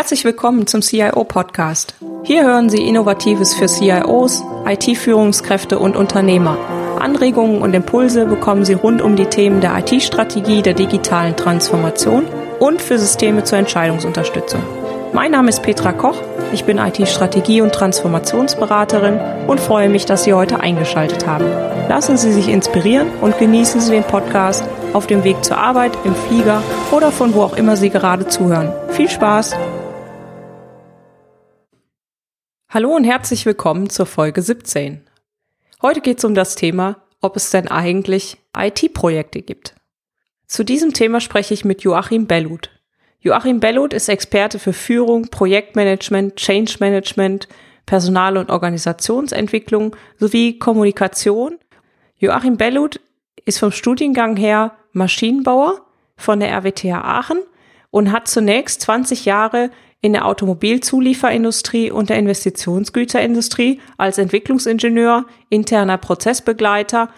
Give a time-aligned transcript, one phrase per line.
[0.00, 1.94] Herzlich willkommen zum CIO Podcast.
[2.24, 6.56] Hier hören Sie Innovatives für CIOs, IT-Führungskräfte und Unternehmer.
[6.98, 12.24] Anregungen und Impulse bekommen Sie rund um die Themen der IT-Strategie, der digitalen Transformation
[12.60, 14.62] und für Systeme zur Entscheidungsunterstützung.
[15.12, 16.16] Mein Name ist Petra Koch,
[16.54, 21.44] ich bin IT-Strategie- und Transformationsberaterin und freue mich, dass Sie heute eingeschaltet haben.
[21.90, 24.64] Lassen Sie sich inspirieren und genießen Sie den Podcast
[24.94, 28.72] auf dem Weg zur Arbeit, im Flieger oder von wo auch immer Sie gerade zuhören.
[28.88, 29.54] Viel Spaß!
[32.72, 35.04] Hallo und herzlich willkommen zur Folge 17.
[35.82, 39.74] Heute geht es um das Thema, ob es denn eigentlich IT-Projekte gibt.
[40.46, 42.70] Zu diesem Thema spreche ich mit Joachim Bellut.
[43.18, 47.48] Joachim Bellut ist Experte für Führung, Projektmanagement, Change Management,
[47.86, 51.58] Personal- und Organisationsentwicklung sowie Kommunikation.
[52.18, 53.00] Joachim Bellut
[53.46, 55.84] ist vom Studiengang her Maschinenbauer
[56.16, 57.40] von der RWTH Aachen
[57.90, 67.10] und hat zunächst 20 Jahre in der Automobilzulieferindustrie und der Investitionsgüterindustrie als Entwicklungsingenieur, interner Prozessbegleiter,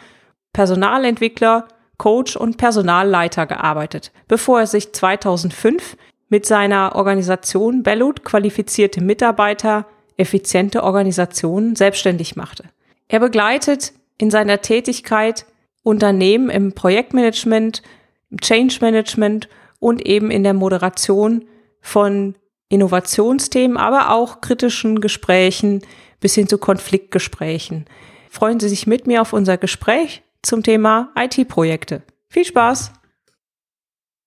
[0.53, 5.97] Personalentwickler, Coach und Personalleiter gearbeitet, bevor er sich 2005
[6.29, 9.87] mit seiner Organisation Bellut qualifizierte Mitarbeiter,
[10.17, 12.65] effiziente Organisationen selbstständig machte.
[13.07, 15.47] Er begleitet in seiner Tätigkeit
[15.85, 17.83] Unternehmen im Projektmanagement,
[18.31, 21.45] im Change Management und eben in der Moderation
[21.81, 22.35] von
[22.73, 25.83] Innovationsthemen, aber auch kritischen Gesprächen
[26.21, 27.87] bis hin zu Konfliktgesprächen.
[28.31, 32.03] Freuen Sie sich mit mir auf unser Gespräch zum Thema IT-Projekte.
[32.29, 32.93] Viel Spaß!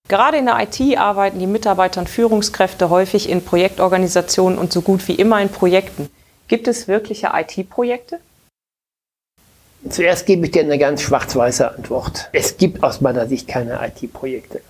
[0.08, 5.08] Gerade in der IT arbeiten die Mitarbeiter und Führungskräfte häufig in Projektorganisationen und so gut
[5.08, 6.10] wie immer in Projekten.
[6.48, 8.20] Gibt es wirkliche IT-Projekte?
[9.90, 12.30] Zuerst gebe ich dir eine ganz schwarz-weiße Antwort.
[12.34, 14.62] Es gibt aus meiner Sicht keine IT-Projekte.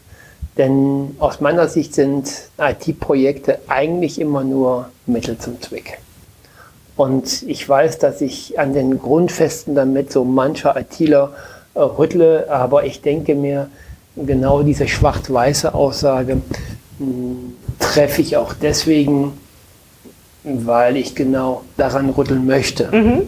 [0.57, 5.99] Denn aus meiner Sicht sind IT-Projekte eigentlich immer nur Mittel zum Zweck.
[6.95, 11.33] Und ich weiß, dass ich an den Grundfesten damit so mancher ITler
[11.73, 13.69] äh, rüttle, aber ich denke mir,
[14.15, 16.41] genau diese schwarz-weiße Aussage
[16.99, 19.33] hm, treffe ich auch deswegen,
[20.43, 22.87] weil ich genau daran rütteln möchte.
[22.95, 23.23] Mhm.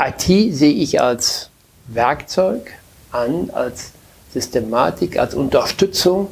[0.00, 1.50] IT sehe ich als
[1.86, 2.72] Werkzeug
[3.12, 3.92] an, als
[4.32, 6.28] Systematik, als Unterstützung,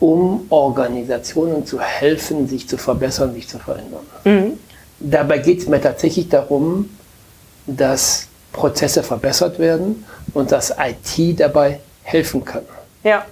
[0.00, 4.06] um Organisationen zu helfen, sich zu verbessern, sich zu verändern.
[4.24, 4.58] Mhm.
[5.00, 6.90] Dabei geht es mir tatsächlich darum,
[7.66, 10.04] dass Prozesse verbessert werden
[10.34, 12.62] und dass IT dabei helfen kann.
[13.04, 13.24] Ja.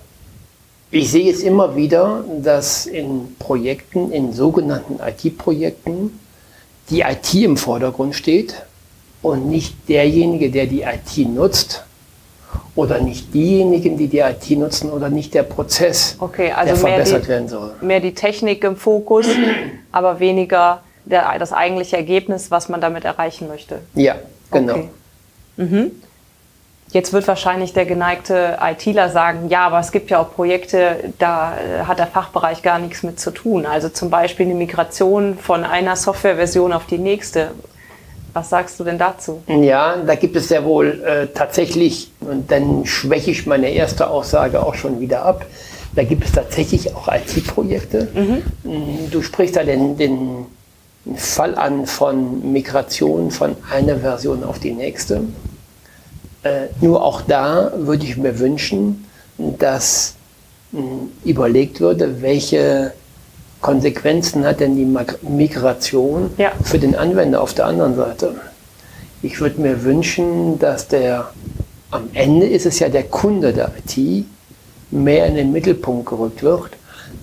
[0.91, 6.21] Ich sehe es immer wieder, dass in Projekten, in sogenannten IT-Projekten,
[6.91, 8.55] die IT im Vordergrund steht
[9.21, 11.86] und nicht derjenige, der die IT nutzt,
[12.75, 17.25] oder nicht diejenigen, die die IT nutzen oder nicht der Prozess, okay, also der verbessert
[17.25, 17.73] die, werden soll.
[17.81, 19.27] Mehr die Technik im Fokus,
[19.93, 23.81] aber weniger der, das eigentliche Ergebnis, was man damit erreichen möchte.
[23.95, 24.17] Ja,
[24.51, 24.75] genau.
[24.75, 24.89] Okay.
[25.57, 25.91] Mhm.
[26.93, 31.55] Jetzt wird wahrscheinlich der geneigte ITler sagen, ja, aber es gibt ja auch Projekte, da
[31.57, 33.67] äh, hat der Fachbereich gar nichts mit zu tun.
[33.67, 37.51] Also zum Beispiel eine Migration von einer Softwareversion auf die nächste.
[38.37, 39.43] Was sagst du denn dazu?
[39.47, 44.63] Ja, da gibt es ja wohl äh, tatsächlich, und dann schwäche ich meine erste Aussage
[44.63, 45.47] auch schon wieder ab,
[45.95, 48.09] da gibt es tatsächlich auch IT-Projekte.
[48.13, 49.11] Mhm.
[49.11, 50.45] Du sprichst da den, den
[51.17, 55.23] Fall an von Migration von einer Version auf die nächste.
[56.43, 59.07] Äh, nur auch da würde ich mir wünschen,
[59.39, 60.13] dass
[60.73, 62.93] mh, mm, überlegt würde, welche
[63.61, 64.87] Konsequenzen hat denn die
[65.29, 66.53] Migration ja.
[66.63, 68.35] für den Anwender auf der anderen Seite?
[69.23, 71.31] Ich würde mir wünschen, dass der,
[71.91, 74.27] am Ende ist es ja der Kunde der IT,
[74.91, 76.73] mehr in den Mittelpunkt gerückt wird.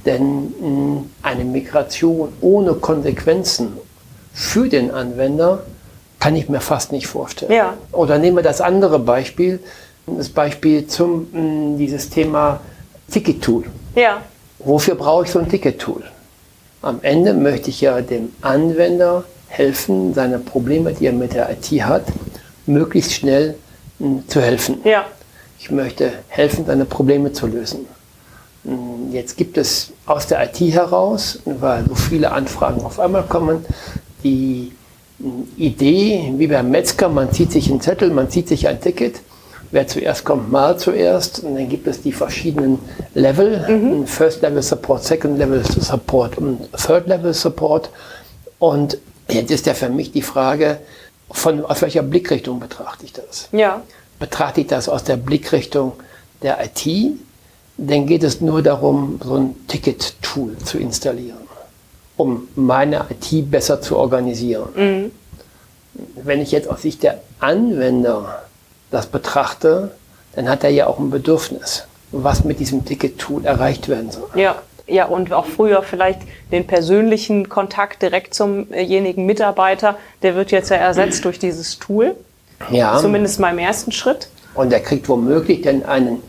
[0.05, 3.73] Denn hm, eine Migration ohne Konsequenzen
[4.33, 5.63] für den Anwender
[6.19, 7.51] kann ich mir fast nicht vorstellen.
[7.51, 7.73] Ja.
[7.91, 9.59] Oder nehmen wir das andere Beispiel,
[10.07, 12.59] das Beispiel zum hm, dieses Thema
[13.11, 13.65] Ticket-Tool.
[13.95, 14.21] Ja.
[14.59, 16.03] Wofür brauche ich so ein Ticket-Tool?
[16.83, 21.67] Am Ende möchte ich ja dem Anwender helfen, seine Probleme, die er mit der IT
[21.81, 22.03] hat,
[22.65, 23.55] möglichst schnell
[23.99, 24.81] mh, hm, zu helfen.
[24.83, 25.05] Ja.
[25.59, 27.85] Ich möchte helfen, seine Probleme zu lösen.
[28.65, 33.65] Hm, jetzt gibt es aus der IT heraus, weil so viele Anfragen auf einmal kommen,
[34.21, 34.73] die
[35.19, 39.21] hm, Idee, wie beim Metzger, man zieht sich einen Zettel, man zieht sich ein Ticket
[39.73, 41.43] wer zuerst kommt, mal zuerst.
[41.43, 42.79] Und dann gibt es die verschiedenen
[43.13, 44.07] Level, mhm.
[44.07, 47.89] First Level Support, Second Level Support und Third Level Support.
[48.59, 48.97] Und
[49.27, 50.77] jetzt ist ja für mich die Frage,
[51.31, 53.49] von aus welcher Blickrichtung betrachte ich das?
[53.51, 53.81] Ja.
[54.19, 55.93] Betrachte ich das aus der Blickrichtung
[56.43, 57.17] der IT?
[57.77, 61.43] Dann geht es nur darum, so ein Ticket-Tool zu installieren.
[62.15, 64.69] um meine IT besser zu organisieren.
[64.75, 65.11] Mhm.
[66.23, 68.43] Wenn ich jetzt aus Sicht der Anwender
[68.93, 69.91] das betrachte,
[70.35, 74.29] dann hat er ja auch ein Bedürfnis, was mit diesem Ticket-Tool erreicht werden soll.
[74.35, 74.55] Ja.
[74.85, 76.19] Ja, und auch früher vielleicht
[76.51, 82.17] den persönlichen Kontakt direkt zumjenigen Mitarbeiter, der wird jetzt ja ersetzt durch dieses Tool.
[82.69, 82.99] Ja.
[82.99, 84.27] Zumindest mal im ersten Schritt.
[84.55, 86.21] Und er kriegt womöglich dann einen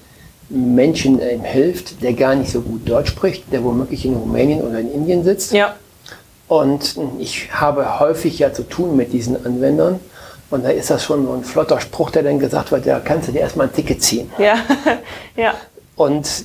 [0.51, 4.79] Menschen ihm hilft, der gar nicht so gut Deutsch spricht, der womöglich in Rumänien oder
[4.79, 5.53] in Indien sitzt.
[5.53, 5.75] Ja.
[6.47, 9.99] Und ich habe häufig ja zu tun mit diesen Anwendern.
[10.55, 13.27] Und da ist das schon so ein flotter Spruch, der dann gesagt wird, da kannst
[13.27, 14.31] du dir erstmal ein Ticket ziehen.
[14.39, 14.55] Ja,
[15.37, 15.55] ja.
[15.97, 16.45] Und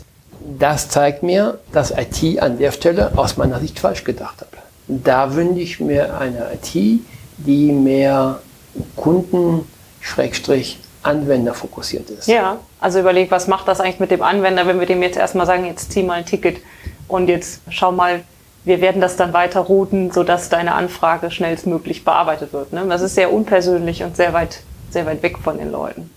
[0.58, 4.48] das zeigt mir, dass IT an der Stelle aus meiner Sicht falsch gedacht hat.
[4.88, 7.02] Da wünsche ich mir eine IT,
[7.38, 8.40] die mehr
[8.96, 9.68] Kunden,
[10.02, 12.28] Schrägstrich, Anwender fokussiert ist.
[12.28, 15.46] Ja, also überleg, was macht das eigentlich mit dem Anwender, wenn wir dem jetzt erstmal
[15.46, 16.58] sagen, jetzt zieh mal ein Ticket
[17.08, 18.22] und jetzt schau mal,
[18.70, 22.72] wir werden das dann weiter routen, sodass deine Anfrage schnellstmöglich bearbeitet wird.
[22.72, 22.86] Ne?
[22.88, 24.62] Das ist sehr unpersönlich und sehr weit,
[24.92, 26.12] sehr weit weg von den Leuten.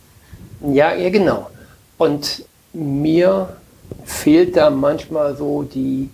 [0.60, 1.48] Ja, ja, genau.
[1.96, 2.44] Und
[2.74, 3.56] mir
[4.04, 6.10] fehlt da manchmal so die,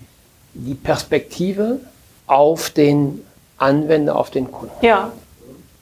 [0.55, 1.81] die Perspektive
[2.29, 3.25] auf den
[3.57, 4.75] Anwender, auf den Kunden.
[4.87, 5.11] Ja,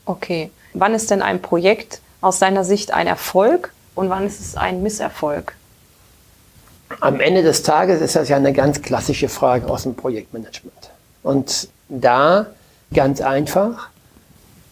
[0.06, 0.50] okay.
[0.72, 4.82] Wann ist denn ein Projekt aus deiner Sicht ein Erfolg und wann ist es ein
[4.82, 5.54] Misserfolg?
[7.00, 10.90] Am Ende des Tages ist das ja eine ganz klassische Frage aus dem Projektmanagement.
[11.22, 12.46] Und da
[12.94, 13.88] ganz einfach,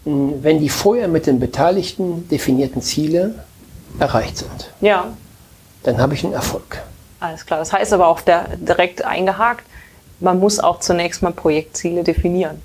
[0.05, 3.35] wenn die vorher mit den Beteiligten definierten Ziele
[3.99, 5.09] erreicht sind, ja.
[5.83, 6.83] dann habe ich einen Erfolg.
[7.21, 7.59] Alles klar.
[7.59, 9.65] Das heißt aber auch der, direkt eingehakt,
[10.21, 12.61] man muss auch zunächst mal Projektziele definieren.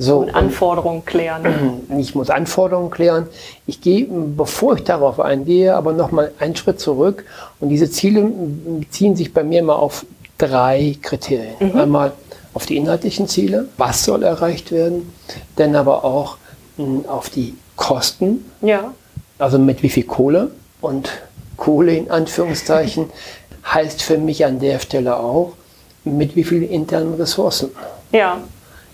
[0.00, 1.82] So, und Anforderungen klären.
[1.98, 3.26] Ich muss Anforderungen klären.
[3.66, 7.26] Ich gehe, bevor ich darauf eingehe, aber nochmal einen Schritt zurück.
[7.60, 10.06] Und diese Ziele beziehen sich bei mir mal auf
[10.38, 11.54] drei Kriterien.
[11.60, 11.78] Mhm.
[11.78, 12.12] Einmal
[12.54, 15.12] auf die inhaltlichen Ziele, was soll erreicht werden,
[15.56, 16.38] dann aber auch
[16.76, 18.94] hm, auf die Kosten, ja.
[19.38, 20.50] also mit wie viel Kohle.
[20.80, 21.10] Und
[21.58, 23.10] Kohle in Anführungszeichen
[23.66, 25.52] heißt für mich an der Stelle auch,
[26.04, 27.70] mit wie vielen internen Ressourcen.
[28.12, 28.38] Ja.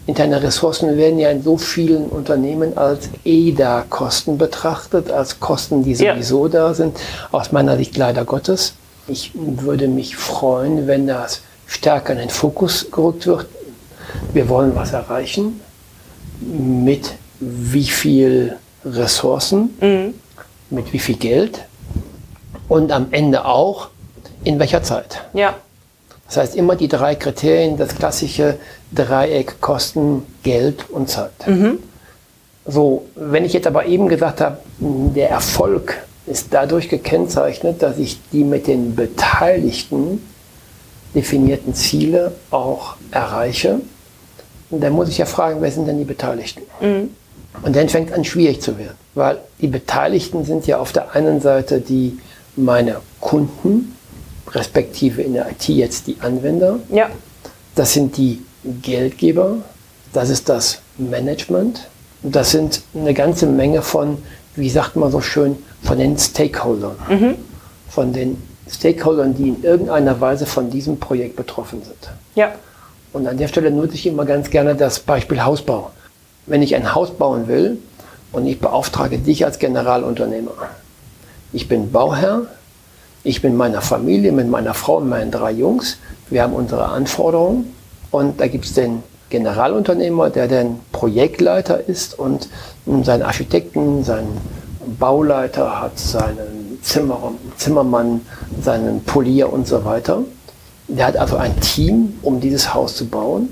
[0.07, 6.47] Interne Ressourcen werden ja in so vielen Unternehmen als EDA-Kosten betrachtet, als Kosten, die sowieso
[6.47, 6.53] ja.
[6.53, 6.97] da sind.
[7.33, 8.75] Aus meiner Sicht leider Gottes.
[9.09, 13.47] Ich würde mich freuen, wenn das stärker in den Fokus gerückt wird.
[14.33, 15.61] Wir wollen was erreichen.
[16.41, 20.15] Mit wie viel Ressourcen, mhm.
[20.71, 21.65] mit wie viel Geld
[22.69, 23.89] und am Ende auch
[24.45, 25.23] in welcher Zeit.
[25.33, 25.57] Ja.
[26.27, 28.59] Das heißt immer die drei Kriterien, das klassische
[28.93, 31.47] Dreieck Kosten, Geld und Zeit.
[31.47, 31.79] Mhm.
[32.65, 38.19] So, wenn ich jetzt aber eben gesagt habe, der Erfolg ist dadurch gekennzeichnet, dass ich
[38.33, 40.21] die mit den Beteiligten
[41.15, 43.81] definierten Ziele auch erreiche.
[44.71, 46.63] Und dann muss ich ja fragen, wer sind denn die Beteiligten?
[46.81, 47.11] Mhm.
[47.63, 51.15] Und dann fängt es an schwierig zu werden, weil die Beteiligten sind ja auf der
[51.15, 52.19] einen Seite die
[52.57, 53.96] meine Kunden,
[54.51, 56.79] respektive in der IT jetzt die Anwender.
[56.91, 57.11] Ja.
[57.75, 58.43] Das sind die
[58.83, 59.59] Geldgeber,
[60.13, 61.89] das ist das Management,
[62.23, 64.19] das sind eine ganze Menge von,
[64.55, 66.97] wie sagt man so schön, von den Stakeholdern.
[67.09, 67.35] Mhm.
[67.89, 72.11] Von den Stakeholdern, die in irgendeiner Weise von diesem Projekt betroffen sind.
[72.35, 72.53] Ja.
[73.13, 75.91] Und an der Stelle nutze ich immer ganz gerne das Beispiel Hausbau.
[76.47, 77.79] Wenn ich ein Haus bauen will
[78.33, 80.53] und ich beauftrage dich als Generalunternehmer,
[81.53, 82.47] ich bin Bauherr,
[83.27, 85.99] ich bin meiner Familie, mit meiner Frau und meinen drei Jungs.
[86.31, 87.75] Wir haben unsere Anforderungen
[88.13, 92.49] und da gibt es den Generalunternehmer, der dann Projektleiter ist und
[93.03, 94.41] seinen Architekten, seinen
[95.01, 98.21] Bauleiter hat, seinen Zimmer, Zimmermann,
[98.63, 100.23] seinen Polier und so weiter.
[100.87, 103.49] Der hat also ein Team, um dieses Haus zu bauen.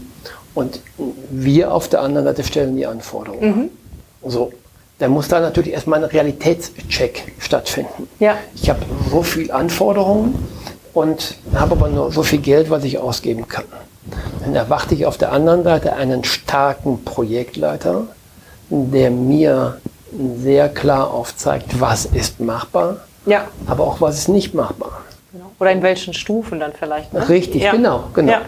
[0.55, 0.79] Und
[1.31, 3.71] wir auf der anderen Seite stellen die Anforderungen.
[4.23, 4.31] Mhm.
[4.31, 4.53] So,
[4.99, 8.09] dann muss da natürlich erstmal ein Realitätscheck stattfinden.
[8.21, 8.37] Ja.
[8.55, 10.47] Ich habe so viele Anforderungen
[10.93, 13.65] und habe aber nur so viel Geld, was ich ausgeben kann.
[14.41, 18.07] Dann erwarte ich auf der anderen Seite einen starken Projektleiter,
[18.69, 19.81] der mir
[20.37, 23.49] sehr klar aufzeigt, was ist machbar, ja.
[23.67, 25.03] aber auch was ist nicht machbar.
[25.33, 25.51] Genau.
[25.59, 27.13] Oder in welchen Stufen dann vielleicht.
[27.13, 27.29] Ne?
[27.29, 27.73] Richtig, ja.
[27.73, 28.33] genau, genau.
[28.33, 28.43] Ja.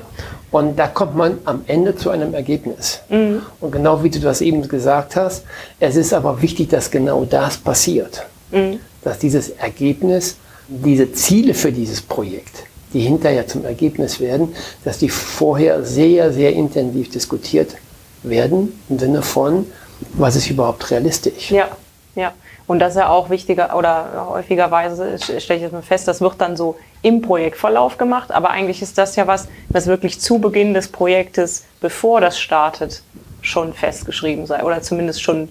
[0.50, 3.00] Und da kommt man am Ende zu einem Ergebnis.
[3.09, 3.43] Mhm.
[3.61, 5.45] Und genau wie du das eben gesagt hast,
[5.81, 8.26] es ist aber wichtig, dass genau das passiert.
[8.50, 8.81] Mhm.
[9.03, 10.37] Dass dieses Ergebnis,
[10.69, 16.53] diese Ziele für dieses Projekt, die hinterher zum Ergebnis werden, dass die vorher sehr, sehr
[16.53, 17.76] intensiv diskutiert
[18.23, 19.67] werden im Sinne von,
[20.15, 21.50] was ist überhaupt realistisch.
[21.50, 21.69] Ja,
[22.15, 22.33] ja.
[22.66, 26.35] Und das ist ja auch wichtiger oder häufigerweise stelle ich jetzt mal fest, das wird
[26.38, 30.75] dann so im Projektverlauf gemacht, aber eigentlich ist das ja was, was wirklich zu Beginn
[30.75, 33.02] des Projektes, bevor das startet,
[33.40, 35.49] schon festgeschrieben sei oder zumindest schon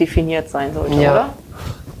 [0.00, 1.12] definiert sein sollte, ja.
[1.12, 1.34] oder?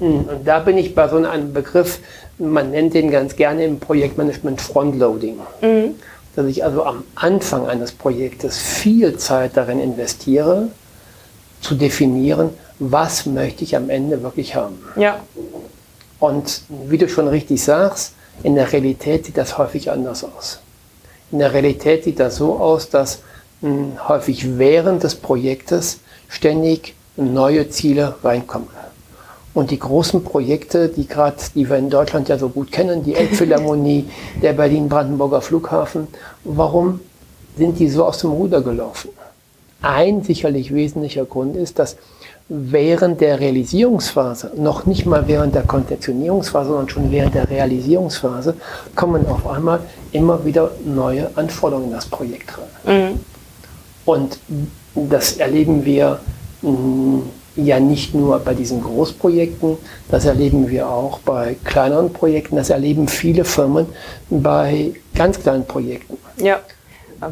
[0.00, 2.00] Hm, und da bin ich bei so einem Begriff,
[2.38, 5.38] man nennt den ganz gerne im Projektmanagement Frontloading.
[5.60, 5.94] Mhm.
[6.36, 10.68] Dass ich also am Anfang eines Projektes viel Zeit darin investiere,
[11.60, 14.78] zu definieren, was möchte ich am Ende wirklich haben.
[14.96, 15.20] Ja.
[16.20, 20.60] Und wie du schon richtig sagst, in der Realität sieht das häufig anders aus.
[21.30, 23.20] In der Realität sieht das so aus, dass
[23.60, 28.68] mh, hm, häufig während des Projektes ständig neue Ziele reinkommen.
[29.54, 33.14] Und die großen Projekte, die gerade, die wir in Deutschland ja so gut kennen, die
[33.14, 34.08] Elbphilharmonie,
[34.42, 36.06] der Berlin-Brandenburger Flughafen,
[36.44, 37.00] warum
[37.56, 39.10] sind die so aus dem Ruder gelaufen?
[39.82, 41.96] Ein sicherlich wesentlicher Grund ist, dass
[42.48, 48.54] während der Realisierungsphase, noch nicht mal während der Konzeptionierungsphase, sondern schon während der Realisierungsphase,
[48.94, 49.80] kommen auf einmal
[50.12, 52.54] immer wieder neue Anforderungen in das Projekt
[52.86, 53.10] rein.
[53.10, 53.20] Mhm.
[54.06, 54.38] Und
[54.94, 56.20] das erleben wir
[56.62, 57.18] mm,
[57.56, 59.76] ja nicht nur bei diesen Großprojekten,
[60.10, 63.86] das erleben wir auch bei kleineren Projekten, das erleben viele Firmen
[64.30, 66.16] bei ganz kleinen Projekten.
[66.38, 66.60] Ja.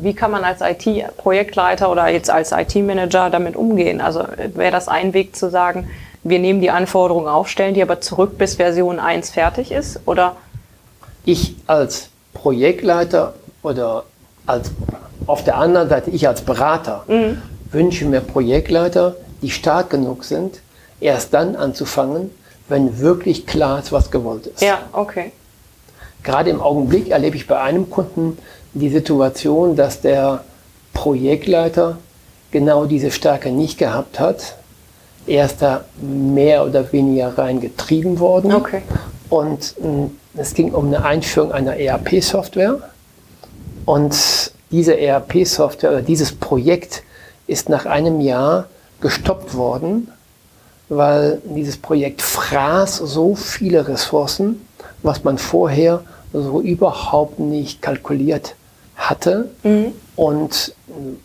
[0.00, 4.00] Wie kann man als IT-Projektleiter oder jetzt als IT-Manager damit umgehen?
[4.00, 4.24] Also
[4.54, 5.88] wäre das ein Weg zu sagen,
[6.24, 10.00] wir nehmen die Anforderungen auf, stellen die aber zurück, bis Version 1 fertig ist?
[10.06, 10.36] Oder?
[11.24, 14.04] Ich als Projektleiter oder
[14.46, 14.70] als,
[15.26, 17.40] auf der anderen Seite ich als Berater mhm.
[17.70, 20.60] wünsche mir Projektleiter, die stark genug sind,
[21.00, 22.30] erst dann anzufangen,
[22.68, 24.62] wenn wirklich klar ist, was gewollt ist.
[24.62, 25.32] Ja, okay.
[26.22, 28.38] Gerade im Augenblick erlebe ich bei einem Kunden
[28.80, 30.44] die Situation, dass der
[30.92, 31.98] Projektleiter
[32.50, 34.56] genau diese Stärke nicht gehabt hat.
[35.26, 38.54] Er ist da mehr oder weniger reingetrieben worden.
[38.54, 38.82] Okay.
[39.30, 42.78] Und hm, es ging um eine Einführung einer ERP-Software.
[43.86, 47.02] Und diese ERP-Software oder dieses Projekt
[47.46, 48.66] ist nach einem Jahr
[49.00, 50.12] gestoppt worden,
[50.88, 54.66] weil dieses Projekt fraß so viele Ressourcen,
[55.02, 56.02] was man vorher
[56.32, 58.54] so überhaupt nicht kalkuliert
[58.96, 59.50] hatte.
[59.62, 59.92] Mhm.
[60.16, 60.74] Und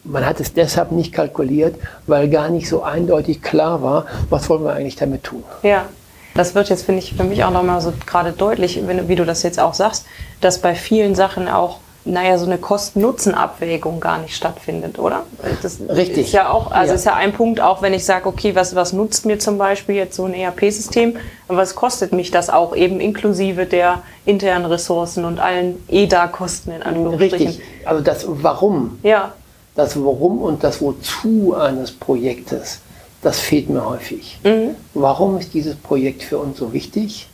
[0.03, 1.75] man hat es deshalb nicht kalkuliert,
[2.07, 5.43] weil gar nicht so eindeutig klar war, was wollen wir eigentlich damit tun.
[5.63, 5.85] Ja.
[6.33, 9.43] Das wird jetzt, finde ich, für mich auch nochmal so gerade deutlich, wie du das
[9.43, 10.05] jetzt auch sagst,
[10.39, 15.23] dass bei vielen Sachen auch naja, so eine Kosten-Nutzen-Abwägung gar nicht stattfindet, oder?
[15.61, 16.27] Das Richtig.
[16.27, 16.95] Ist ja auch, also ja.
[16.95, 19.95] ist ja ein Punkt, auch wenn ich sage, okay, was, was nutzt mir zum Beispiel
[19.95, 21.17] jetzt so ein ERP-System,
[21.47, 27.47] was kostet mich das auch eben inklusive der internen Ressourcen und allen EDA-Kosten in Anführungsstrichen?
[27.47, 27.63] Richtig.
[27.85, 28.99] Also das Warum.
[29.03, 29.33] Ja.
[29.75, 32.79] Das Warum und das Wozu eines Projektes,
[33.21, 34.39] das fehlt mir häufig.
[34.43, 34.75] Mhm.
[34.95, 37.27] Warum ist dieses Projekt für uns so wichtig?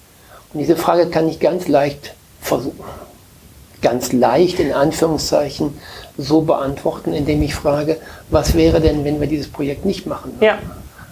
[0.54, 2.84] Und diese Frage kann ich ganz leicht versuchen
[3.82, 5.78] ganz leicht in Anführungszeichen
[6.18, 7.98] so beantworten, indem ich frage,
[8.30, 10.34] was wäre denn, wenn wir dieses Projekt nicht machen?
[10.42, 10.58] Ja.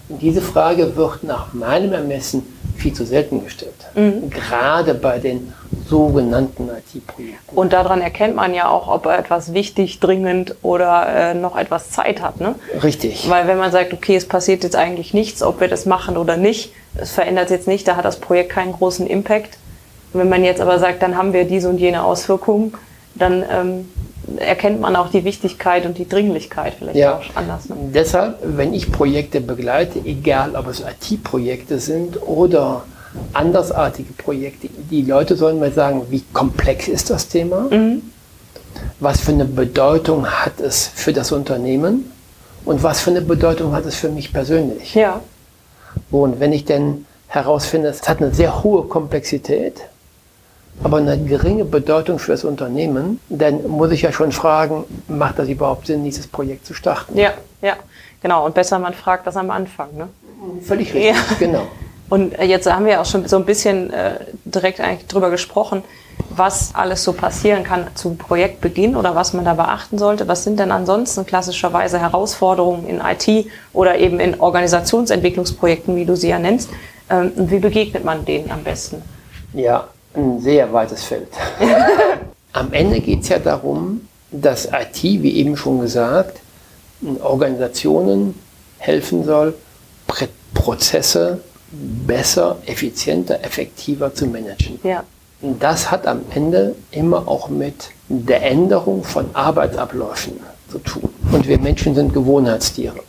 [0.10, 2.44] Und diese Frage wird nach meinem Ermessen
[2.78, 3.74] viel zu selten gestellt.
[3.96, 4.30] Mhm.
[4.30, 5.54] Gerade bei den
[5.88, 7.56] sogenannten IT-Projekten.
[7.56, 11.92] Und daran erkennt man ja auch, ob er etwas wichtig, dringend oder äh, noch etwas
[11.92, 12.40] Zeit hat.
[12.40, 12.56] Ne?
[12.84, 13.30] Richtig.
[13.30, 16.38] Weil wenn man sagt, okay, es passiert jetzt eigentlich nichts, ob wir das machen oder
[16.38, 19.58] nicht, es verändert jetzt nicht, da hat das Projekt keinen großen Impact,
[20.18, 22.74] wenn man jetzt aber sagt, dann haben wir diese und jene Auswirkungen,
[23.16, 23.90] dann ähm,
[24.38, 27.18] erkennt man auch die Wichtigkeit und die Dringlichkeit vielleicht ja.
[27.18, 27.70] auch anders.
[27.70, 27.76] Ne?
[27.94, 32.84] Deshalb, wenn ich Projekte begleite, egal ob es IT-Projekte sind oder
[33.34, 38.02] andersartige Projekte, die Leute sollen mir sagen, wie komplex ist das Thema, mhm.
[39.00, 42.12] was für eine Bedeutung hat es für das Unternehmen
[42.66, 44.96] und was für eine Bedeutung hat es für mich persönlich.
[44.96, 45.22] Ja.
[46.12, 49.82] Und wenn ich denn herausfinde, es hat eine sehr hohe Komplexität,
[50.84, 55.48] aber eine geringe Bedeutung für das Unternehmen, dann muss ich ja schon fragen, macht das
[55.48, 57.18] überhaupt Sinn, dieses Projekt zu starten?
[57.18, 57.76] Ja, ja,
[58.22, 58.46] genau.
[58.46, 59.96] Und besser man fragt das am Anfang.
[59.96, 60.10] Ne?
[60.62, 61.36] Völlig richtig, ja.
[61.40, 61.68] genau.
[62.10, 65.84] Und äh, jetzt haben wir auch schon so ein bisschen äh, direkt eigentlich drüber gesprochen,
[66.30, 70.28] was alles so passieren kann zum Projektbeginn oder was man da beachten sollte.
[70.28, 76.30] Was sind denn ansonsten klassischerweise Herausforderungen in IT oder eben in Organisationsentwicklungsprojekten, wie du sie
[76.30, 76.70] ja nennst?
[77.10, 79.02] Ähm, und wie begegnet man denen am besten?
[79.54, 81.28] Ja, ein sehr weites Feld.
[82.54, 86.40] Am Ende geht es ja darum, dass IT, wie eben schon gesagt,
[87.22, 88.40] Organisationen
[88.78, 89.54] helfen soll,
[90.54, 91.42] Prozesse
[91.72, 94.80] besser, effizienter, effektiver zu managen.
[94.84, 95.04] Ja.
[95.60, 100.40] Das hat am Ende immer auch mit der Änderung von Arbeitsabläufen
[100.72, 101.10] zu tun.
[101.32, 103.00] Und wir Menschen sind Gewohnheitstiere.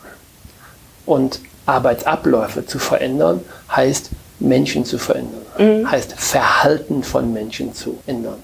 [1.07, 4.11] Und Arbeitsabläufe zu verändern heißt
[4.41, 5.46] Menschen zu verändern.
[5.59, 5.91] Mhm.
[5.91, 8.39] Heißt Verhalten von Menschen zu ändern.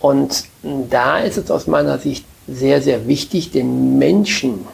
[0.00, 0.44] Und
[0.90, 4.66] da ist es aus meiner Sicht sehr, sehr wichtig, den Menschen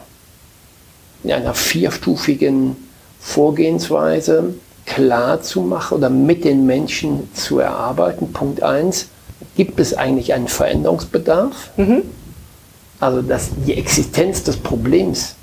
[1.23, 2.75] in einer vierstufigen
[3.19, 4.55] Vorgehensweise
[4.85, 8.33] klar zu machen oder mit den Menschen zu erarbeiten.
[8.33, 9.07] Punkt 1,
[9.55, 11.71] gibt es eigentlich einen Veränderungsbedarf?
[11.77, 12.03] Mhm.
[12.99, 15.35] Also dass die Existenz des Problems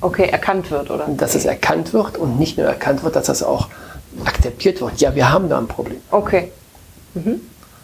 [0.00, 1.08] okay, erkannt wird, oder?
[1.08, 3.68] Dass es erkannt wird und nicht nur erkannt wird, dass das auch
[4.24, 5.00] akzeptiert wird.
[5.00, 5.98] Ja, wir haben da ein Problem.
[6.10, 6.52] Okay.
[7.14, 7.40] Mhm.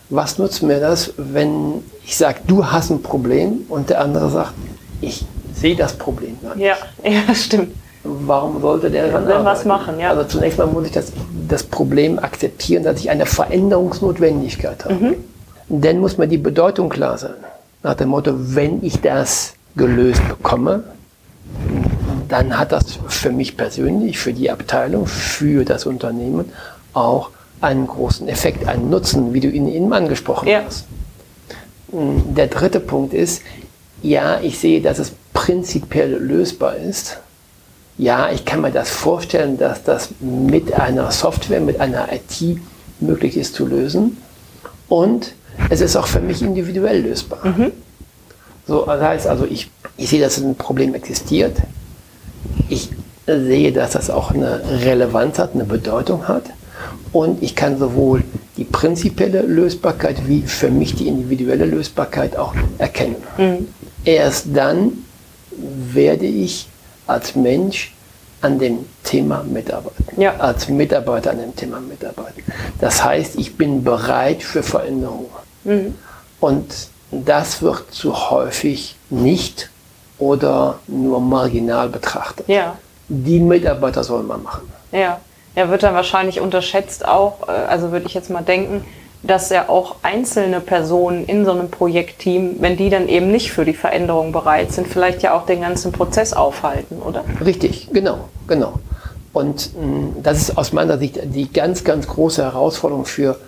[0.08, 4.54] Was nutzt mir das, wenn ich sage, du hast ein Problem und der andere sagt,
[5.00, 6.66] ich sehe das Problem gar nicht.
[6.66, 6.76] Ja,
[7.10, 7.74] ja stimmt.
[8.04, 9.98] Warum sollte der dann ja, was machen?
[9.98, 10.10] Ja.
[10.10, 11.12] Also zunächst mal muss ich das,
[11.48, 14.94] das Problem akzeptieren, dass ich eine Veränderungsnotwendigkeit habe.
[14.94, 15.14] Mhm.
[15.68, 17.34] Dann muss mir die Bedeutung klar sein.
[17.82, 20.84] Nach dem Motto, wenn ich das gelöst bekomme,
[22.28, 26.52] dann hat das für mich persönlich, für die Abteilung, für das Unternehmen
[26.92, 27.30] auch
[27.60, 30.62] einen großen Effekt, einen Nutzen, wie du ihn eben angesprochen ja.
[30.64, 30.86] hast.
[31.88, 33.42] Der dritte Punkt ist,
[34.02, 37.18] ja, ich sehe, dass es prinzipiell lösbar ist.
[37.98, 42.58] Ja, ich kann mir das vorstellen, dass das mit einer Software, mit einer IT
[43.00, 44.18] möglich ist zu lösen.
[44.88, 45.32] Und
[45.70, 47.46] es ist auch für mich individuell lösbar.
[47.46, 47.72] Mhm.
[48.66, 51.56] So, das heißt also, ich, ich sehe, dass ein Problem existiert.
[52.68, 52.90] Ich
[53.26, 56.44] sehe, dass das auch eine Relevanz hat, eine Bedeutung hat.
[57.12, 58.22] Und ich kann sowohl
[58.56, 63.16] die prinzipielle Lösbarkeit wie für mich die individuelle Lösbarkeit auch erkennen.
[63.36, 63.68] Mhm.
[64.04, 64.92] Erst dann
[65.92, 66.68] werde ich
[67.06, 67.94] als Mensch
[68.40, 70.20] an dem Thema mitarbeiten.
[70.20, 70.36] Ja.
[70.36, 72.42] Als Mitarbeiter an dem Thema mitarbeiten.
[72.80, 75.30] Das heißt, ich bin bereit für Veränderungen.
[75.64, 75.94] Mhm.
[76.40, 76.66] Und
[77.10, 79.70] das wird zu häufig nicht
[80.18, 82.48] oder nur marginal betrachtet.
[82.48, 82.76] Ja.
[83.08, 84.70] Die Mitarbeiter sollen man machen.
[84.92, 85.20] Ja.
[85.54, 88.84] ja, wird dann wahrscheinlich unterschätzt auch, äh, also würde ich jetzt mal denken,
[89.22, 93.64] dass ja auch einzelne Personen in so einem Projektteam, wenn die dann eben nicht für
[93.64, 97.24] die Veränderung bereit sind, vielleicht ja auch den ganzen Prozess aufhalten, oder?
[97.44, 98.74] Richtig, genau, genau.
[99.32, 103.38] Und mh, mm, das ist aus meiner Sicht die ganz, ganz große Herausforderung für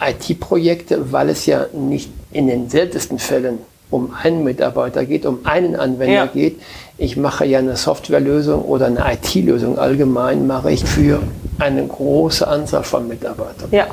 [0.00, 3.58] IT-Projekte, weil es ja nicht in den seltensten Fällen
[3.90, 6.26] um einen Mitarbeiter geht, um einen Anwender ja.
[6.26, 6.60] geht.
[6.96, 11.20] Ich mache ja eine Softwarelösung oder eine IT-Lösung allgemein, mache ich für
[11.58, 13.68] eine große Anzahl von Mitarbeitern.
[13.72, 13.88] Ja.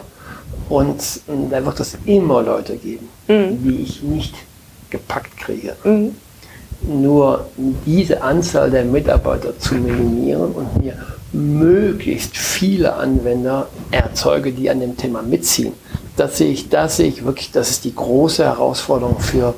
[0.69, 3.63] Und äh, da wird es immer Leute geben, mhm.
[3.63, 4.35] die ich nicht
[4.89, 5.73] gepackt kriege.
[5.83, 6.15] Mhm.
[6.81, 7.47] Nur
[7.85, 10.93] diese Anzahl der Mitarbeiter zu minimieren und mir
[11.33, 15.73] möglichst viele Anwender erzeuge, die an dem Thema mitziehen.
[16.15, 19.53] Das sehe ich, das sehe ich wirklich, das ist die große Herausforderung für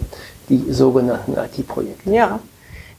[0.49, 2.11] die sogenannten IT-Projekte.
[2.11, 2.39] Ja.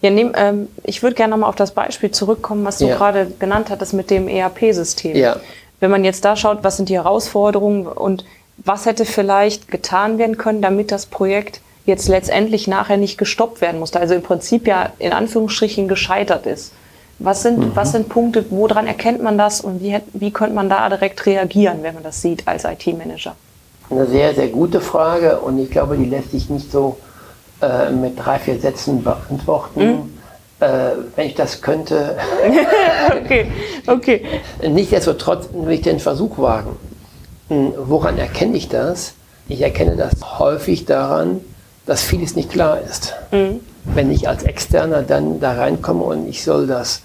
[0.02, 2.96] Ja, nehm, ähm, ich würde gerne nochmal auf das Beispiel zurückkommen, was du ja.
[2.96, 5.14] gerade genannt hattest mit dem ERP-System.
[5.14, 5.36] Ja.
[5.78, 8.24] Wenn man jetzt da schaut, was sind die Herausforderungen und
[8.56, 13.80] was hätte vielleicht getan werden können, damit das Projekt jetzt letztendlich nachher nicht gestoppt werden
[13.80, 16.72] musste, also im Prinzip ja in Anführungsstrichen gescheitert ist.
[17.18, 17.72] Was sind, mhm.
[17.74, 21.82] was sind Punkte, woran erkennt man das und wie, wie könnte man da direkt reagieren,
[21.82, 23.36] wenn man das sieht als IT-Manager?
[23.90, 26.96] Eine sehr, sehr gute Frage und ich glaube, die lässt sich nicht so
[27.62, 29.80] äh, mit drei, vier Sätzen beantworten.
[29.80, 30.20] Mhm.
[30.60, 32.16] Äh, wenn ich das könnte.
[33.24, 33.46] okay,
[33.86, 34.24] okay.
[34.62, 36.76] Nichtsdestotrotz will ich den Versuch wagen.
[37.48, 39.14] Hm, woran erkenne ich das?
[39.48, 41.40] Ich erkenne das häufig daran,
[41.86, 43.14] dass vieles nicht klar ist.
[43.32, 43.60] Mhm.
[43.84, 47.02] Wenn ich als Externer dann da reinkomme und ich soll das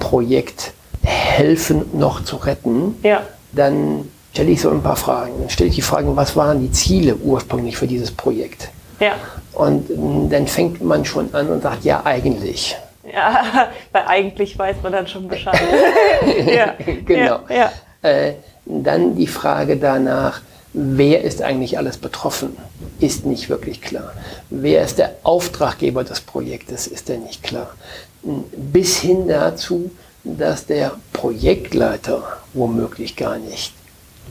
[0.00, 0.72] Projekt
[1.02, 3.22] helfen, noch zu retten, ja.
[3.52, 5.32] dann stelle ich so ein paar Fragen.
[5.40, 8.70] Dann stelle ich die Fragen, was waren die Ziele ursprünglich für dieses Projekt?
[8.98, 9.14] Ja.
[9.58, 12.76] Und dann fängt man schon an und sagt, ja, eigentlich.
[13.12, 15.60] Ja, weil eigentlich weiß man dann schon Bescheid.
[16.46, 17.40] ja, genau.
[17.48, 18.08] Ja, ja.
[18.08, 20.42] Äh, dann die Frage danach,
[20.72, 22.56] wer ist eigentlich alles betroffen,
[23.00, 24.12] ist nicht wirklich klar.
[24.48, 27.74] Wer ist der Auftraggeber des Projektes, ist der nicht klar.
[28.22, 29.90] Bis hin dazu,
[30.22, 33.72] dass der Projektleiter womöglich gar nicht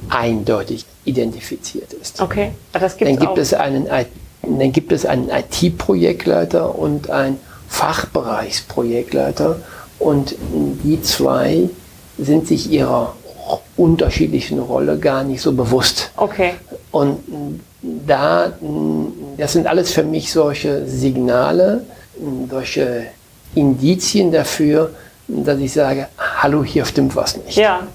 [0.08, 2.22] eindeutig identifiziert ist.
[2.22, 3.38] Okay, das gibt's Dann gibt auch.
[3.38, 3.90] es einen
[4.48, 9.58] dann gibt es einen IT-Projektleiter und einen Fachbereichsprojektleiter
[10.00, 10.36] und
[10.84, 11.70] die zwei
[12.18, 13.14] sind sich ihrer
[13.76, 16.12] unterschiedlichen Rolle gar nicht so bewusst.
[16.18, 16.54] Okay.
[16.92, 17.20] Und
[17.82, 18.54] da,
[19.38, 21.86] das sind alles für mich solche Signale,
[22.50, 23.08] solche
[23.56, 24.92] Indizien dafür,
[25.28, 27.58] dass ich sage, hallo, hier stimmt was nicht.
[27.58, 27.88] Ja.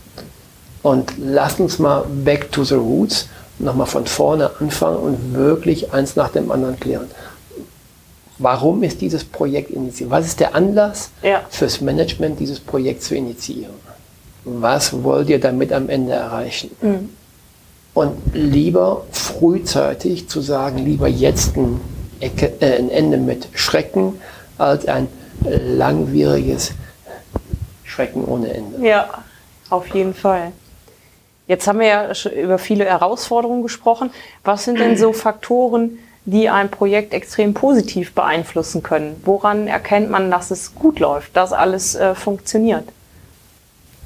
[0.83, 3.29] Und lass uns mal back to the roots
[3.63, 7.11] nochmal von vorne anfangen und wirklich eins nach dem anderen klären.
[8.39, 10.11] Warum ist dieses Projekt initiiert?
[10.11, 11.43] Was ist der Anlass ja.
[11.51, 13.75] fürs Management, dieses Projekt zu initiieren?
[14.45, 16.71] was wollt ihr damit am Ende erreichen?
[16.81, 17.11] Mhm.
[17.95, 21.81] Und lieber frühzeitig zu sagen, lieber jetzt ein,
[22.21, 24.15] Ecke, äh, ein Ende mit Schrecken,
[24.59, 25.09] als ein
[25.45, 26.73] langwieriges
[27.85, 28.87] Schrecken ohne Ende.
[28.87, 29.09] Ja,
[29.69, 30.53] auf jeden Fall.
[31.53, 32.13] Jetzt haben wir ja
[32.43, 34.11] über viele Herausforderungen gesprochen.
[34.43, 39.21] Was sind denn so Faktoren, die ein Projekt extrem positiv beeinflussen können?
[39.27, 42.85] Woran erkennt man, dass es gut läuft, dass alles äh, funktioniert?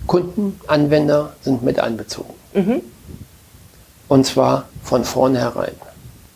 [0.08, 2.34] Kunden, Anwender sind mit einbezogen.
[2.52, 2.82] Mhm.
[4.08, 5.76] Und zwar von vornherein.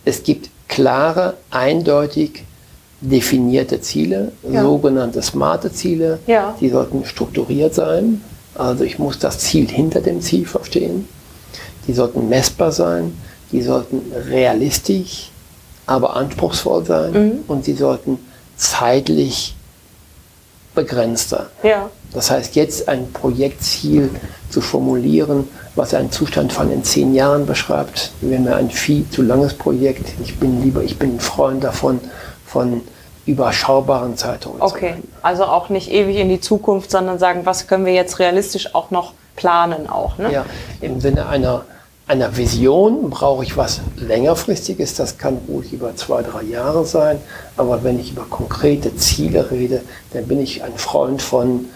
[0.04, 2.44] Es gibt klare, eindeutig
[3.00, 4.62] definierte Ziele, ja.
[4.62, 6.20] sogenannte smarte Ziele.
[6.28, 6.54] Ja.
[6.60, 8.22] Die sollten strukturiert sein.
[8.54, 11.08] Also ich muss das Ziel hinter dem Ziel verstehen.
[11.86, 13.16] Die sollten messbar sein.
[13.52, 15.30] Die sollten realistisch,
[15.86, 17.12] aber anspruchsvoll sein.
[17.12, 17.32] Mhm.
[17.48, 18.18] Und sie sollten
[18.56, 19.54] zeitlich
[20.74, 21.46] begrenzt sein.
[21.62, 21.90] Ja.
[22.12, 24.10] Das heißt, jetzt ein Projektziel
[24.50, 29.22] zu formulieren, was einen Zustand von in zehn Jahren beschreibt, wäre mir ein viel zu
[29.22, 30.12] langes Projekt.
[30.22, 32.00] Ich bin lieber, ich bin ein Freund davon,
[32.46, 32.82] von
[33.26, 34.76] überschaubaren Zeithorizonten.
[34.76, 38.74] Okay, also auch nicht ewig in die Zukunft, sondern sagen, was können wir jetzt realistisch
[38.74, 40.18] auch noch planen auch.
[40.18, 40.32] Ne?
[40.32, 40.44] Ja,
[40.80, 41.64] im Sinne einer,
[42.06, 47.18] einer Vision brauche ich was längerfristiges, das kann ruhig über zwei, drei Jahre sein,
[47.56, 51.66] aber wenn ich über konkrete Ziele rede, dann bin ich ein Freund von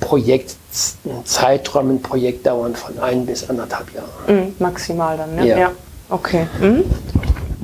[0.00, 4.08] Projektzeiträumen, Projektdauern von ein bis anderthalb Jahren.
[4.26, 5.46] Mhm, maximal dann, ne?
[5.46, 5.58] Ja.
[5.58, 5.70] ja.
[6.10, 6.48] Okay.
[6.60, 6.84] Mhm.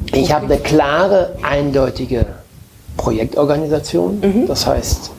[0.06, 0.32] Ich okay.
[0.32, 2.26] habe eine klare, eindeutige
[3.00, 4.20] Projektorganisation.
[4.20, 4.46] Mhm.
[4.46, 5.10] Das heißt,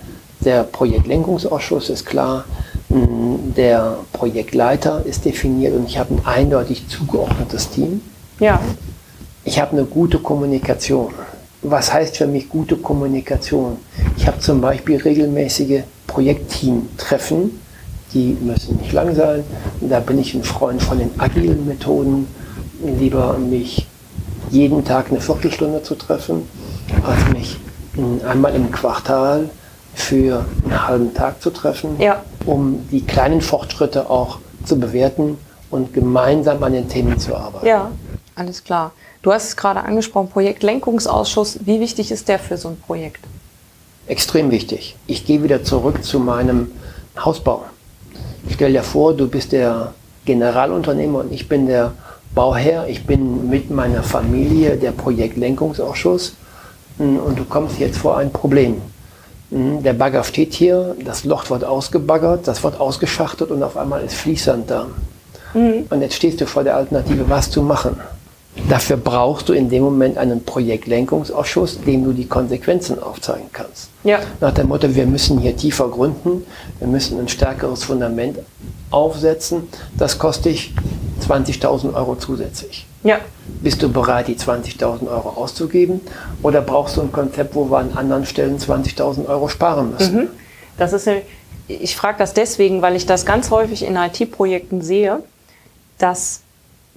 [0.41, 2.46] der Projektlenkungsausschuss ist klar,
[2.89, 8.02] der Projektleiter ist definiert und ich habe ein eindeutig zugeordnetes Team.
[8.39, 8.60] Ja.
[9.44, 11.13] Ich habe eine gute Kommunikation.
[11.63, 13.78] Was heißt für mich gute Kommunikation?
[14.17, 17.60] Ich habe zum Beispiel regelmäßige Projektteam-Treffen,
[18.13, 19.44] die müssen nicht lang sein.
[19.80, 22.28] Da bin ich ein Freund von den agilen Methoden.
[22.84, 23.88] Lieber mich
[24.52, 26.44] jeden Tag eine Viertelstunde zu treffen,
[27.04, 27.58] als mich
[28.27, 29.49] einmal im Quartal
[29.93, 32.23] für einen halben Tag zu treffen, ja.
[32.45, 35.38] um die kleinen Fortschritte auch zu bewerten
[35.69, 37.65] und gemeinsam an den Themen zu arbeiten.
[37.65, 37.91] Ja,
[38.36, 38.91] alles klar.
[39.21, 41.60] Du hast es gerade angesprochen, Projektlenkungsausschuss.
[41.65, 43.19] Wie wichtig ist der für so ein Projekt?
[44.12, 44.95] extrem wichtig.
[45.08, 46.71] Ich gehe wieder zurück zu meinem
[47.17, 47.63] Hausbau.
[48.49, 49.93] Stell dir vor, du bist der
[50.25, 51.93] Generalunternehmer und ich bin der
[52.36, 52.88] Bauherr.
[52.88, 56.36] Ich bin mit meiner Familie der Projektlenkungsausschuss
[57.02, 58.82] und du kommst jetzt vor ein Problem.
[59.52, 64.02] Hm, der Bagger steht hier, das Loch wird ausgebaggert, das wird ausgeschachtet und auf einmal
[64.02, 64.88] ist Fließsand da.
[65.54, 65.86] Mhm.
[65.90, 68.00] Und jetzt stehst du vor der Alternative, was zu machen.
[68.70, 73.90] Dafür brauchst du in dem Moment einen Projektlenkungsausschuss, dem du die Konsequenzen aufzeigen kannst.
[74.04, 74.20] Ja.
[74.42, 76.46] Nach dem Motto, wir müssen hier tiefer gründen,
[76.80, 78.40] wir müssen ein stärkeres Fundament
[78.90, 79.70] aufsetzen.
[79.98, 80.74] Das kostet dich
[81.28, 82.88] 20.000 Euro zusätzlich.
[83.04, 83.20] Ja.
[83.62, 86.02] Bist du bereit, die 20.000 Euro auszugeben?
[86.44, 90.16] Oder brauchst du ein Konzept, wo wir an anderen Stellen 20.000 Euro sparen müssen?
[90.16, 90.28] Mhm.
[90.78, 91.10] Das ist,
[91.68, 95.24] ich frage das deswegen, weil ich das ganz häufig in IT-Projekten sehe,
[95.98, 96.42] dass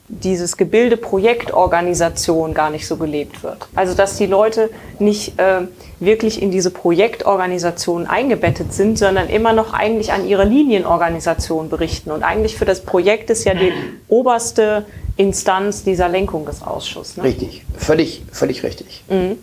[0.09, 3.67] dieses Gebilde Projektorganisation gar nicht so gelebt wird.
[3.75, 5.62] Also dass die Leute nicht äh,
[5.99, 12.11] wirklich in diese Projektorganisation eingebettet sind, sondern immer noch eigentlich an ihre Linienorganisation berichten.
[12.11, 13.73] Und eigentlich für das Projekt ist ja die
[14.09, 14.85] oberste
[15.17, 17.17] Instanz dieser Lenkungsausschuss.
[17.17, 17.25] Ne?
[17.25, 19.05] Richtig, völlig, völlig richtig.
[19.09, 19.38] Mhm.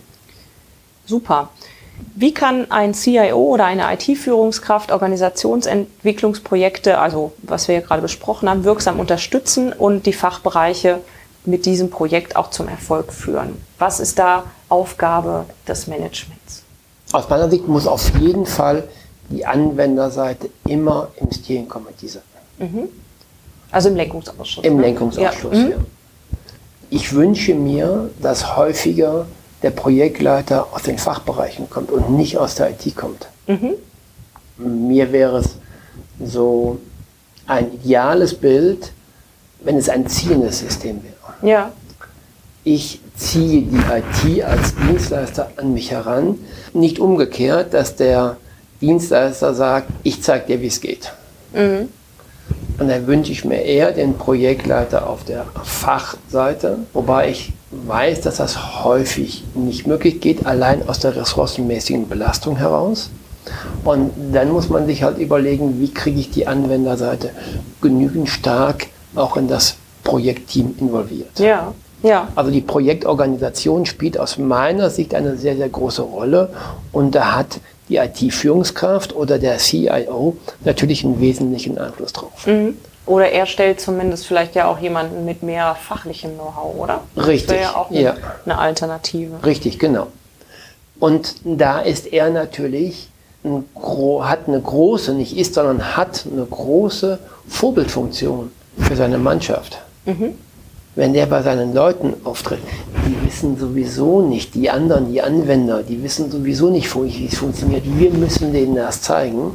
[1.06, 1.50] Super.
[2.14, 9.00] Wie kann ein CIO oder eine IT-Führungskraft Organisationsentwicklungsprojekte, also was wir gerade besprochen haben, wirksam
[9.00, 11.00] unterstützen und die Fachbereiche
[11.44, 13.56] mit diesem Projekt auch zum Erfolg führen?
[13.78, 16.62] Was ist da Aufgabe des Managements?
[17.12, 18.84] Aus meiner Sicht muss auf jeden Fall
[19.28, 22.22] die Anwenderseite immer im Steering Committee sein.
[22.58, 22.88] Mhm.
[23.70, 24.64] Also im Lenkungsausschuss.
[24.64, 24.82] Im ne?
[24.82, 25.64] Lenkungsausschuss, ja.
[25.64, 25.70] Mhm.
[25.70, 25.76] ja.
[26.90, 29.26] Ich wünsche mir, dass häufiger
[29.62, 33.28] der Projektleiter aus den Fachbereichen kommt und nicht aus der IT kommt.
[33.46, 33.74] Mhm.
[34.58, 35.56] Mir wäre es
[36.24, 36.78] so
[37.46, 38.92] ein ideales Bild,
[39.60, 41.48] wenn es ein ziehendes System wäre.
[41.48, 41.72] Ja.
[42.64, 46.38] Ich ziehe die IT als Dienstleister an mich heran,
[46.72, 48.36] nicht umgekehrt, dass der
[48.80, 51.12] Dienstleister sagt, ich zeige dir, wie es geht.
[51.52, 51.88] Mhm.
[52.78, 58.36] Und dann wünsche ich mir eher den Projektleiter auf der Fachseite, wobei ich weiß, dass
[58.36, 63.10] das häufig nicht möglich geht, allein aus der ressourcenmäßigen Belastung heraus.
[63.84, 67.30] Und dann muss man sich halt überlegen, wie kriege ich die Anwenderseite
[67.80, 71.38] genügend stark auch in das Projektteam involviert.
[71.38, 72.28] Ja, ja.
[72.34, 76.50] Also die Projektorganisation spielt aus meiner Sicht eine sehr, sehr große Rolle
[76.92, 82.46] und da hat die IT-Führungskraft oder der CIO natürlich einen wesentlichen Einfluss drauf.
[82.46, 82.76] Mhm.
[83.04, 87.00] Oder er stellt zumindest vielleicht ja auch jemanden mit mehr fachlichem Know-how, oder?
[87.16, 87.46] Richtig.
[87.46, 88.14] Das wäre ja auch eine, ja.
[88.44, 89.44] eine Alternative.
[89.44, 90.06] Richtig, genau.
[91.00, 93.08] Und da ist er natürlich
[93.44, 93.64] ein,
[94.22, 99.78] hat eine große, nicht ist, sondern hat eine große Vorbildfunktion für seine Mannschaft.
[100.04, 100.34] Mhm.
[100.94, 102.60] Wenn der bei seinen Leuten auftritt,
[103.06, 107.82] die wissen sowieso nicht, die anderen, die Anwender, die wissen sowieso nicht, wie es funktioniert.
[107.84, 109.52] Wir müssen denen das zeigen.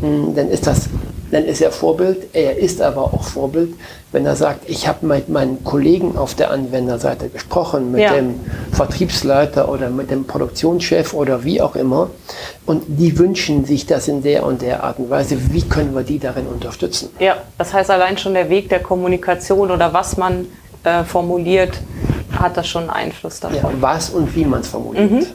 [0.00, 0.88] Hm, dann ist das
[1.34, 2.28] dann ist er Vorbild.
[2.32, 3.74] Er ist aber auch Vorbild,
[4.12, 8.12] wenn er sagt, ich habe mit meinen Kollegen auf der Anwenderseite gesprochen, mit ja.
[8.12, 8.38] dem
[8.72, 12.10] Vertriebsleiter oder mit dem Produktionschef oder wie auch immer.
[12.66, 15.36] Und die wünschen sich das in der und der Art und Weise.
[15.52, 17.10] Wie können wir die darin unterstützen?
[17.18, 20.46] Ja, das heißt allein schon der Weg der Kommunikation oder was man
[20.84, 21.80] äh, formuliert,
[22.38, 23.58] hat das schon Einfluss davon.
[23.58, 25.10] Ja, was und wie man es formuliert.
[25.10, 25.26] Mhm.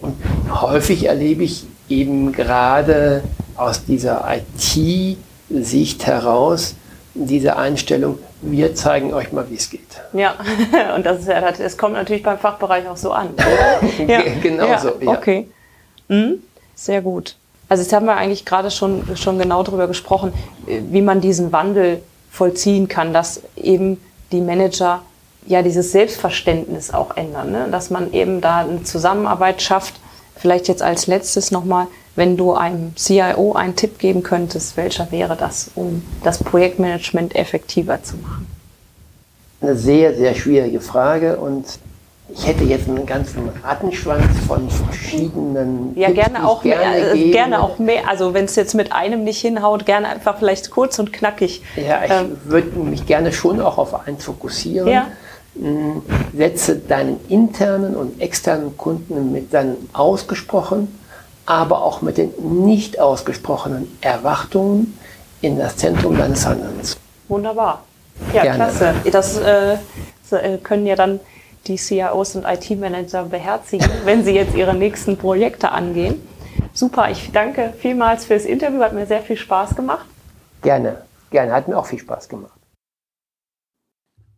[0.00, 0.16] Und
[0.60, 3.22] häufig erlebe ich eben gerade
[3.56, 6.74] aus dieser IT-Sicht heraus
[7.14, 10.00] diese Einstellung, wir zeigen euch mal, wie es geht.
[10.12, 10.34] Ja,
[10.96, 13.34] und das, ist ja, das kommt natürlich beim Fachbereich auch so an.
[14.06, 14.22] ja.
[14.42, 14.92] genau ja, so.
[15.00, 15.10] Ja.
[15.12, 15.48] Okay,
[16.08, 16.42] mhm.
[16.74, 17.36] sehr gut.
[17.68, 20.32] Also jetzt haben wir eigentlich gerade schon, schon genau darüber gesprochen,
[20.66, 23.98] wie man diesen Wandel vollziehen kann, dass eben
[24.30, 25.02] die Manager
[25.46, 27.68] ja dieses Selbstverständnis auch ändern, ne?
[27.70, 29.94] dass man eben da eine Zusammenarbeit schafft.
[30.36, 35.36] Vielleicht jetzt als letztes nochmal, wenn du einem CIO einen Tipp geben könntest, welcher wäre
[35.36, 38.46] das, um das Projektmanagement effektiver zu machen?
[39.60, 41.78] Eine sehr, sehr schwierige Frage und
[42.34, 45.92] ich hätte jetzt einen ganzen Rattenschwanz von verschiedenen.
[45.96, 47.14] Ja, Tipps, gerne auch gerne mehr.
[47.14, 48.08] Äh, gerne auch mehr.
[48.08, 51.62] Also wenn es jetzt mit einem nicht hinhaut, gerne einfach vielleicht kurz und knackig.
[51.76, 54.88] Ja, ich ähm, würde mich gerne schon auch auf eins fokussieren.
[54.88, 55.08] Ja.
[55.54, 56.02] Hm,
[56.34, 60.88] setze deinen internen und externen Kunden mit deinen ausgesprochen
[61.46, 62.32] aber auch mit den
[62.64, 64.98] nicht ausgesprochenen Erwartungen
[65.40, 66.96] in das Zentrum deines Handelns.
[67.28, 67.82] Wunderbar.
[68.32, 68.56] Ja, Gerne.
[68.56, 68.94] klasse.
[69.10, 69.74] Das äh,
[70.30, 71.20] äh können ja dann
[71.66, 76.26] die CIOs und IT-Manager beherzigen, wenn sie jetzt ihre nächsten Projekte angehen.
[76.72, 80.06] Super, ich danke vielmals fürs Interview, hat mir sehr viel Spaß gemacht.
[80.62, 82.52] Gerne, gerne, hat mir auch viel Spaß gemacht.